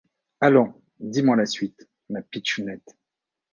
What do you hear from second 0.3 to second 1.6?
Allons, dis-moi la